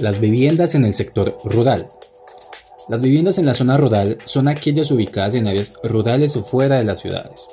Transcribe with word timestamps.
Las 0.00 0.20
viviendas 0.20 0.76
en 0.76 0.84
el 0.84 0.94
sector 0.94 1.36
rural. 1.42 1.88
Las 2.88 3.00
viviendas 3.00 3.36
en 3.38 3.46
la 3.46 3.54
zona 3.54 3.76
rural 3.76 4.16
son 4.26 4.46
aquellas 4.46 4.92
ubicadas 4.92 5.34
en 5.34 5.48
áreas 5.48 5.72
rurales 5.82 6.36
o 6.36 6.44
fuera 6.44 6.76
de 6.76 6.84
las 6.84 7.00
ciudades. 7.00 7.48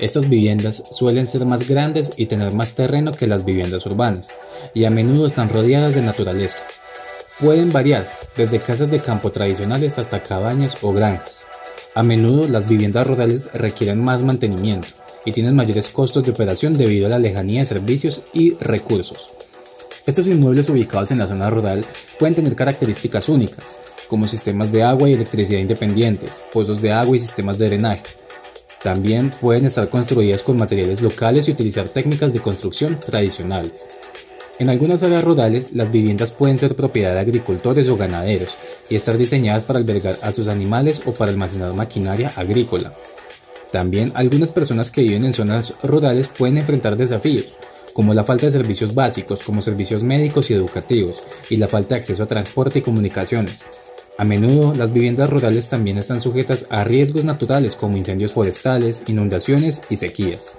Estas 0.00 0.28
viviendas 0.28 0.82
suelen 0.90 1.24
ser 1.24 1.46
más 1.46 1.68
grandes 1.68 2.10
y 2.16 2.26
tener 2.26 2.52
más 2.52 2.72
terreno 2.72 3.12
que 3.12 3.28
las 3.28 3.44
viviendas 3.44 3.86
urbanas, 3.86 4.30
y 4.74 4.86
a 4.86 4.90
menudo 4.90 5.26
están 5.26 5.48
rodeadas 5.48 5.94
de 5.94 6.02
naturaleza. 6.02 6.58
Pueden 7.38 7.70
variar 7.70 8.10
desde 8.36 8.58
casas 8.58 8.90
de 8.90 8.98
campo 8.98 9.30
tradicionales 9.30 9.96
hasta 9.96 10.20
cabañas 10.20 10.76
o 10.82 10.92
granjas. 10.92 11.46
A 11.94 12.02
menudo 12.02 12.48
las 12.48 12.68
viviendas 12.68 13.06
rurales 13.06 13.48
requieren 13.54 14.02
más 14.02 14.20
mantenimiento 14.22 14.88
y 15.24 15.30
tienen 15.30 15.54
mayores 15.54 15.90
costos 15.90 16.24
de 16.24 16.32
operación 16.32 16.74
debido 16.74 17.06
a 17.06 17.10
la 17.10 17.20
lejanía 17.20 17.60
de 17.60 17.66
servicios 17.66 18.22
y 18.32 18.54
recursos. 18.54 19.43
Estos 20.06 20.26
inmuebles 20.26 20.68
ubicados 20.68 21.10
en 21.12 21.18
la 21.18 21.26
zona 21.26 21.48
rural 21.48 21.82
pueden 22.18 22.34
tener 22.34 22.54
características 22.54 23.30
únicas, 23.30 23.80
como 24.06 24.28
sistemas 24.28 24.70
de 24.70 24.82
agua 24.82 25.08
y 25.08 25.14
electricidad 25.14 25.60
independientes, 25.60 26.42
pozos 26.52 26.82
de 26.82 26.92
agua 26.92 27.16
y 27.16 27.20
sistemas 27.20 27.56
de 27.56 27.68
drenaje. 27.68 28.02
También 28.82 29.30
pueden 29.40 29.64
estar 29.64 29.88
construidas 29.88 30.42
con 30.42 30.58
materiales 30.58 31.00
locales 31.00 31.48
y 31.48 31.52
utilizar 31.52 31.88
técnicas 31.88 32.34
de 32.34 32.40
construcción 32.40 32.98
tradicionales. 33.00 33.72
En 34.58 34.68
algunas 34.68 35.02
áreas 35.02 35.24
rurales, 35.24 35.72
las 35.72 35.90
viviendas 35.90 36.32
pueden 36.32 36.58
ser 36.58 36.76
propiedad 36.76 37.14
de 37.14 37.20
agricultores 37.20 37.88
o 37.88 37.96
ganaderos 37.96 38.58
y 38.90 38.96
estar 38.96 39.16
diseñadas 39.16 39.64
para 39.64 39.78
albergar 39.78 40.18
a 40.20 40.32
sus 40.32 40.48
animales 40.48 41.00
o 41.06 41.12
para 41.12 41.30
almacenar 41.30 41.72
maquinaria 41.72 42.30
agrícola. 42.36 42.92
También 43.72 44.12
algunas 44.14 44.52
personas 44.52 44.90
que 44.90 45.00
viven 45.00 45.24
en 45.24 45.32
zonas 45.32 45.72
rurales 45.82 46.28
pueden 46.28 46.58
enfrentar 46.58 46.96
desafíos, 46.96 47.56
como 47.94 48.12
la 48.12 48.24
falta 48.24 48.46
de 48.46 48.52
servicios 48.52 48.94
básicos 48.94 49.40
como 49.42 49.62
servicios 49.62 50.02
médicos 50.02 50.50
y 50.50 50.54
educativos, 50.54 51.24
y 51.48 51.56
la 51.56 51.68
falta 51.68 51.94
de 51.94 52.00
acceso 52.00 52.24
a 52.24 52.26
transporte 52.26 52.80
y 52.80 52.82
comunicaciones. 52.82 53.64
A 54.18 54.24
menudo, 54.24 54.74
las 54.74 54.92
viviendas 54.92 55.30
rurales 55.30 55.68
también 55.68 55.96
están 55.98 56.20
sujetas 56.20 56.66
a 56.70 56.84
riesgos 56.84 57.24
naturales 57.24 57.74
como 57.74 57.96
incendios 57.96 58.32
forestales, 58.32 59.02
inundaciones 59.06 59.82
y 59.88 59.96
sequías. 59.96 60.54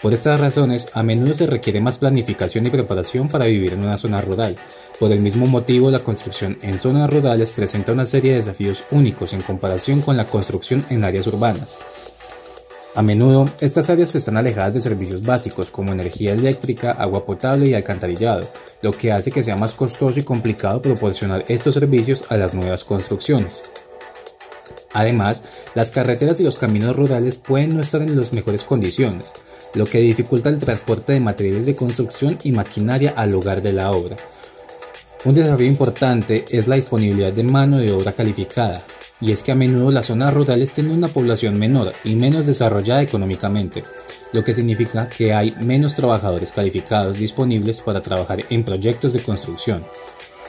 Por 0.00 0.14
estas 0.14 0.40
razones, 0.40 0.88
a 0.94 1.02
menudo 1.02 1.34
se 1.34 1.46
requiere 1.46 1.80
más 1.80 1.98
planificación 1.98 2.66
y 2.66 2.70
preparación 2.70 3.28
para 3.28 3.44
vivir 3.46 3.74
en 3.74 3.84
una 3.84 3.98
zona 3.98 4.20
rural. 4.22 4.56
Por 4.98 5.12
el 5.12 5.20
mismo 5.20 5.46
motivo, 5.46 5.90
la 5.90 5.98
construcción 5.98 6.56
en 6.62 6.78
zonas 6.78 7.10
rurales 7.10 7.52
presenta 7.52 7.92
una 7.92 8.06
serie 8.06 8.30
de 8.30 8.38
desafíos 8.38 8.82
únicos 8.90 9.34
en 9.34 9.42
comparación 9.42 10.00
con 10.00 10.16
la 10.16 10.24
construcción 10.24 10.84
en 10.88 11.04
áreas 11.04 11.26
urbanas. 11.26 11.76
A 12.96 13.02
menudo, 13.02 13.48
estas 13.60 13.88
áreas 13.88 14.16
están 14.16 14.36
alejadas 14.36 14.74
de 14.74 14.80
servicios 14.80 15.22
básicos 15.22 15.70
como 15.70 15.92
energía 15.92 16.32
eléctrica, 16.32 16.90
agua 16.90 17.24
potable 17.24 17.70
y 17.70 17.74
alcantarillado, 17.74 18.48
lo 18.82 18.90
que 18.90 19.12
hace 19.12 19.30
que 19.30 19.44
sea 19.44 19.56
más 19.56 19.74
costoso 19.74 20.18
y 20.18 20.24
complicado 20.24 20.82
proporcionar 20.82 21.44
estos 21.46 21.74
servicios 21.74 22.24
a 22.32 22.36
las 22.36 22.52
nuevas 22.52 22.82
construcciones. 22.82 23.62
Además, 24.92 25.44
las 25.74 25.92
carreteras 25.92 26.40
y 26.40 26.42
los 26.42 26.58
caminos 26.58 26.96
rurales 26.96 27.38
pueden 27.38 27.76
no 27.76 27.80
estar 27.80 28.02
en 28.02 28.18
las 28.18 28.32
mejores 28.32 28.64
condiciones, 28.64 29.32
lo 29.74 29.86
que 29.86 29.98
dificulta 29.98 30.48
el 30.48 30.58
transporte 30.58 31.12
de 31.12 31.20
materiales 31.20 31.66
de 31.66 31.76
construcción 31.76 32.38
y 32.42 32.50
maquinaria 32.50 33.14
al 33.16 33.30
lugar 33.30 33.62
de 33.62 33.72
la 33.72 33.92
obra. 33.92 34.16
Un 35.24 35.34
desafío 35.34 35.66
importante 35.66 36.44
es 36.50 36.66
la 36.66 36.74
disponibilidad 36.74 37.32
de 37.32 37.44
mano 37.44 37.78
de 37.78 37.92
obra 37.92 38.10
calificada, 38.12 38.82
y 39.20 39.32
es 39.32 39.42
que 39.42 39.52
a 39.52 39.54
menudo 39.54 39.90
las 39.90 40.06
zonas 40.06 40.32
rurales 40.32 40.70
tienen 40.70 40.96
una 40.96 41.08
población 41.08 41.58
menor 41.58 41.92
y 42.04 42.14
menos 42.14 42.46
desarrollada 42.46 43.02
económicamente, 43.02 43.82
lo 44.32 44.42
que 44.44 44.54
significa 44.54 45.08
que 45.08 45.32
hay 45.32 45.54
menos 45.62 45.94
trabajadores 45.94 46.52
calificados 46.52 47.18
disponibles 47.18 47.80
para 47.80 48.00
trabajar 48.00 48.40
en 48.48 48.64
proyectos 48.64 49.12
de 49.12 49.22
construcción. 49.22 49.82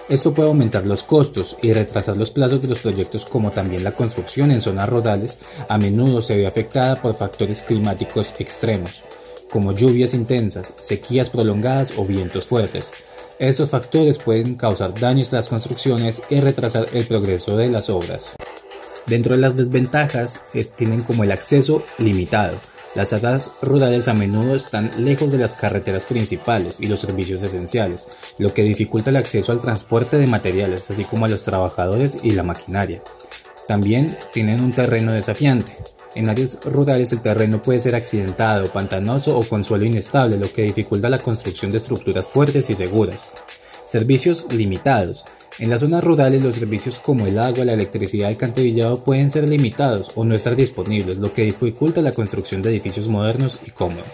Esto 0.10 0.34
puede 0.34 0.50
aumentar 0.50 0.86
los 0.86 1.04
costos 1.04 1.56
y 1.62 1.72
retrasar 1.72 2.18
los 2.18 2.32
plazos 2.32 2.62
de 2.62 2.68
los 2.68 2.80
proyectos 2.80 3.24
como 3.24 3.50
también 3.50 3.84
la 3.84 3.94
construcción 3.94 4.52
en 4.52 4.60
zonas 4.60 4.90
rurales 4.90 5.40
a 5.70 5.78
menudo 5.78 6.22
se 6.22 6.38
ve 6.38 6.48
afectada 6.48 7.02
por 7.02 7.16
factores 7.16 7.62
climáticos 7.62 8.34
extremos, 8.40 9.02
como 9.50 9.74
lluvias 9.74 10.14
intensas, 10.14 10.74
sequías 10.78 11.30
prolongadas 11.30 11.94
o 11.98 12.06
vientos 12.06 12.48
fuertes. 12.48 12.92
Estos 13.42 13.72
factores 13.72 14.20
pueden 14.20 14.54
causar 14.54 14.94
daños 15.00 15.34
a 15.34 15.38
las 15.38 15.48
construcciones 15.48 16.22
y 16.30 16.40
retrasar 16.40 16.86
el 16.94 17.08
progreso 17.08 17.58
de 17.58 17.70
las 17.70 17.90
obras. 17.90 18.36
Dentro 19.08 19.34
de 19.34 19.42
las 19.42 19.58
desventajas 19.58 20.44
tienen 20.78 21.02
como 21.02 21.24
el 21.24 21.32
acceso 21.32 21.84
limitado. 21.98 22.56
Las 22.94 23.14
áreas 23.14 23.50
rurales 23.64 24.08
a 24.08 24.14
menudo 24.14 24.54
están 24.54 24.92
lejos 25.04 25.32
de 25.32 25.40
las 25.40 25.56
carreteras 25.56 26.06
principales 26.06 26.80
y 26.80 26.86
los 26.86 27.00
servicios 27.00 27.42
esenciales, 27.42 28.08
lo 28.38 28.54
que 28.54 28.62
dificulta 28.62 29.10
el 29.10 29.18
acceso 29.18 29.52
al 29.52 29.62
transporte 29.62 30.20
de 30.20 30.28
materiales, 30.28 30.92
así 30.92 31.04
como 31.04 31.26
a 31.26 31.30
los 31.30 31.42
trabajadores 31.42 32.20
y 32.22 32.32
la 32.32 32.44
maquinaria. 32.44 33.02
También 33.68 34.18
tienen 34.34 34.62
un 34.62 34.72
terreno 34.72 35.14
desafiante. 35.14 35.72
En 36.16 36.30
áreas 36.30 36.58
rurales 36.66 37.12
el 37.14 37.22
terreno 37.22 37.62
puede 37.62 37.80
ser 37.80 37.96
accidentado, 37.96 38.72
pantanoso 38.72 39.38
o 39.38 39.44
con 39.44 39.64
suelo 39.64 39.86
inestable, 39.86 40.38
lo 40.38 40.52
que 40.52 40.64
dificulta 40.64 41.10
la 41.10 41.20
construcción 41.20 41.72
de 41.72 41.78
estructuras 41.78 42.28
fuertes 42.28 42.70
y 42.70 42.76
seguras. 42.76 43.32
Servicios 43.88 44.48
limitados. 44.52 45.24
En 45.60 45.70
las 45.70 45.82
zonas 45.82 46.04
rurales 46.04 46.44
los 46.44 46.56
servicios 46.56 46.98
como 46.98 47.28
el 47.28 47.38
agua, 47.38 47.66
la 47.66 47.74
electricidad 47.74 48.24
y 48.24 48.32
el 48.32 48.36
alcantarillado 48.36 49.04
pueden 49.04 49.30
ser 49.30 49.48
limitados 49.48 50.12
o 50.16 50.26
no 50.26 50.34
estar 50.34 50.56
disponibles, 50.56 51.18
lo 51.18 51.34
que 51.34 51.44
dificulta 51.44 52.02
la 52.02 52.12
construcción 52.12 52.62
de 52.62 52.72
edificios 52.72 53.08
modernos 53.08 53.62
y 53.66 53.72
cómodos. 53.72 54.08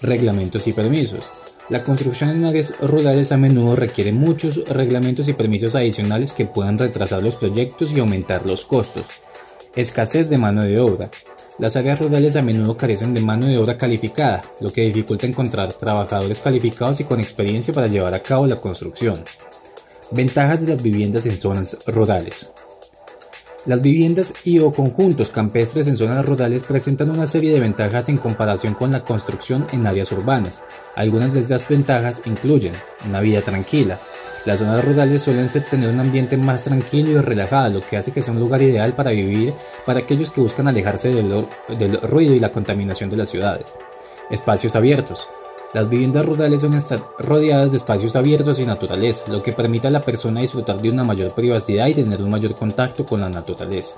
Reglamentos 0.00 0.66
y 0.66 0.72
permisos. 0.72 1.30
La 1.68 1.84
construcción 1.84 2.30
en 2.30 2.46
áreas 2.46 2.74
rurales 2.80 3.30
a 3.30 3.36
menudo 3.36 3.76
requiere 3.76 4.10
muchos 4.10 4.64
reglamentos 4.68 5.28
y 5.28 5.34
permisos 5.34 5.74
adicionales 5.74 6.32
que 6.32 6.46
puedan 6.46 6.78
retrasar 6.78 7.22
los 7.22 7.36
proyectos 7.36 7.92
y 7.92 8.00
aumentar 8.00 8.46
los 8.46 8.64
costos. 8.64 9.04
Escasez 9.76 10.30
de 10.30 10.38
mano 10.38 10.64
de 10.64 10.80
obra. 10.80 11.10
Las 11.58 11.76
áreas 11.76 11.98
rurales 11.98 12.36
a 12.36 12.42
menudo 12.42 12.74
carecen 12.74 13.12
de 13.12 13.20
mano 13.20 13.46
de 13.46 13.58
obra 13.58 13.76
calificada, 13.76 14.40
lo 14.60 14.70
que 14.70 14.80
dificulta 14.82 15.26
encontrar 15.26 15.74
trabajadores 15.74 16.40
calificados 16.40 17.00
y 17.00 17.04
con 17.04 17.20
experiencia 17.20 17.74
para 17.74 17.86
llevar 17.86 18.14
a 18.14 18.22
cabo 18.22 18.46
la 18.46 18.56
construcción. 18.56 19.22
Ventajas 20.10 20.62
de 20.62 20.74
las 20.74 20.82
viviendas 20.82 21.26
en 21.26 21.38
zonas 21.38 21.76
rurales. 21.86 22.50
Las 23.66 23.82
viviendas 23.82 24.32
y 24.44 24.60
o 24.60 24.72
conjuntos 24.72 25.30
campestres 25.30 25.88
en 25.88 25.96
zonas 25.96 26.24
rurales 26.24 26.64
presentan 26.64 27.10
una 27.10 27.26
serie 27.26 27.52
de 27.52 27.60
ventajas 27.60 28.08
en 28.08 28.16
comparación 28.16 28.74
con 28.74 28.92
la 28.92 29.02
construcción 29.02 29.66
en 29.72 29.86
áreas 29.86 30.12
urbanas. 30.12 30.62
Algunas 30.94 31.32
de 31.32 31.40
estas 31.40 31.68
ventajas 31.68 32.22
incluyen 32.24 32.72
una 33.06 33.20
vida 33.20 33.42
tranquila. 33.42 33.98
Las 34.46 34.60
zonas 34.60 34.84
rurales 34.84 35.22
suelen 35.22 35.48
tener 35.48 35.90
un 35.90 36.00
ambiente 36.00 36.36
más 36.36 36.64
tranquilo 36.64 37.10
y 37.10 37.20
relajado, 37.20 37.80
lo 37.80 37.80
que 37.80 37.96
hace 37.96 38.12
que 38.12 38.22
sea 38.22 38.32
un 38.32 38.40
lugar 38.40 38.62
ideal 38.62 38.94
para 38.94 39.10
vivir 39.10 39.52
para 39.84 40.00
aquellos 40.00 40.30
que 40.30 40.40
buscan 40.40 40.68
alejarse 40.68 41.10
del, 41.10 41.46
del 41.76 42.00
ruido 42.00 42.34
y 42.34 42.40
la 42.40 42.52
contaminación 42.52 43.10
de 43.10 43.16
las 43.16 43.28
ciudades. 43.28 43.74
Espacios 44.30 44.76
abiertos. 44.76 45.28
Las 45.74 45.90
viviendas 45.90 46.24
rurales 46.24 46.62
suelen 46.62 46.78
estar 46.78 46.98
rodeadas 47.18 47.72
de 47.72 47.76
espacios 47.76 48.16
abiertos 48.16 48.58
y 48.58 48.64
naturaleza, 48.64 49.24
lo 49.28 49.42
que 49.42 49.52
permite 49.52 49.88
a 49.88 49.90
la 49.90 50.00
persona 50.00 50.40
disfrutar 50.40 50.80
de 50.80 50.88
una 50.88 51.04
mayor 51.04 51.32
privacidad 51.32 51.88
y 51.88 51.94
tener 51.94 52.22
un 52.22 52.30
mayor 52.30 52.54
contacto 52.54 53.04
con 53.04 53.20
la 53.20 53.28
naturaleza. 53.28 53.96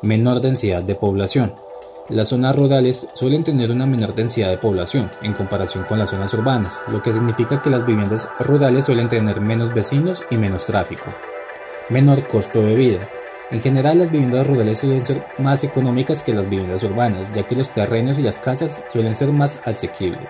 Menor 0.00 0.40
densidad 0.40 0.82
de 0.82 0.94
población. 0.94 1.52
Las 2.08 2.28
zonas 2.28 2.56
rurales 2.56 3.06
suelen 3.12 3.44
tener 3.44 3.70
una 3.70 3.84
menor 3.84 4.14
densidad 4.14 4.48
de 4.48 4.56
población 4.56 5.10
en 5.20 5.34
comparación 5.34 5.84
con 5.84 5.98
las 5.98 6.10
zonas 6.10 6.32
urbanas, 6.32 6.80
lo 6.90 7.02
que 7.02 7.12
significa 7.12 7.60
que 7.60 7.70
las 7.70 7.84
viviendas 7.84 8.28
rurales 8.40 8.86
suelen 8.86 9.10
tener 9.10 9.40
menos 9.42 9.74
vecinos 9.74 10.22
y 10.30 10.36
menos 10.36 10.64
tráfico. 10.64 11.04
Menor 11.90 12.26
costo 12.26 12.62
de 12.62 12.74
vida. 12.74 13.08
En 13.50 13.60
general, 13.60 13.98
las 13.98 14.10
viviendas 14.10 14.46
rurales 14.46 14.78
suelen 14.78 15.04
ser 15.04 15.26
más 15.36 15.62
económicas 15.62 16.22
que 16.22 16.32
las 16.32 16.48
viviendas 16.48 16.82
urbanas, 16.82 17.30
ya 17.34 17.46
que 17.46 17.54
los 17.54 17.68
terrenos 17.68 18.18
y 18.18 18.22
las 18.22 18.38
casas 18.38 18.82
suelen 18.90 19.14
ser 19.14 19.30
más 19.30 19.60
asequibles. 19.66 20.28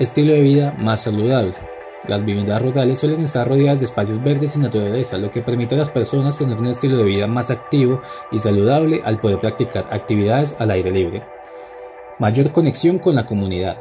Estilo 0.00 0.32
de 0.32 0.40
vida 0.40 0.74
más 0.78 1.02
saludable. 1.02 1.52
Las 2.08 2.24
viviendas 2.24 2.62
rurales 2.62 2.98
suelen 2.98 3.20
estar 3.20 3.46
rodeadas 3.46 3.80
de 3.80 3.84
espacios 3.84 4.24
verdes 4.24 4.56
y 4.56 4.58
naturaleza, 4.58 5.18
lo 5.18 5.30
que 5.30 5.42
permite 5.42 5.74
a 5.74 5.78
las 5.78 5.90
personas 5.90 6.38
tener 6.38 6.58
un 6.58 6.68
estilo 6.68 6.96
de 6.96 7.04
vida 7.04 7.26
más 7.26 7.50
activo 7.50 8.00
y 8.32 8.38
saludable 8.38 9.02
al 9.04 9.20
poder 9.20 9.40
practicar 9.40 9.86
actividades 9.90 10.56
al 10.58 10.70
aire 10.70 10.90
libre. 10.90 11.22
Mayor 12.18 12.50
conexión 12.50 12.98
con 12.98 13.14
la 13.14 13.26
comunidad. 13.26 13.76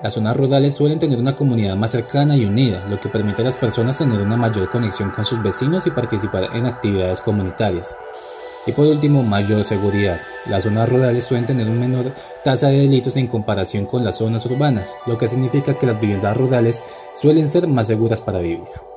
Las 0.00 0.14
zonas 0.14 0.36
rurales 0.36 0.76
suelen 0.76 1.00
tener 1.00 1.18
una 1.18 1.34
comunidad 1.34 1.74
más 1.74 1.90
cercana 1.90 2.36
y 2.36 2.44
unida, 2.44 2.86
lo 2.88 3.00
que 3.00 3.08
permite 3.08 3.42
a 3.42 3.46
las 3.46 3.56
personas 3.56 3.98
tener 3.98 4.20
una 4.20 4.36
mayor 4.36 4.70
conexión 4.70 5.10
con 5.10 5.24
sus 5.24 5.42
vecinos 5.42 5.88
y 5.88 5.90
participar 5.90 6.50
en 6.54 6.66
actividades 6.66 7.20
comunitarias. 7.20 7.96
Y 8.66 8.72
por 8.72 8.86
último, 8.86 9.22
mayor 9.22 9.64
seguridad. 9.64 10.18
Las 10.48 10.64
zonas 10.64 10.88
rurales 10.88 11.24
suelen 11.24 11.46
tener 11.46 11.68
una 11.68 11.80
menor 11.80 12.12
tasa 12.44 12.68
de 12.68 12.78
delitos 12.78 13.16
en 13.16 13.26
comparación 13.26 13.84
con 13.86 14.04
las 14.04 14.18
zonas 14.18 14.46
urbanas, 14.46 14.88
lo 15.06 15.18
que 15.18 15.28
significa 15.28 15.74
que 15.74 15.86
las 15.86 16.00
viviendas 16.00 16.36
rurales 16.36 16.82
suelen 17.14 17.48
ser 17.48 17.66
más 17.66 17.88
seguras 17.88 18.20
para 18.20 18.38
vivir. 18.38 18.93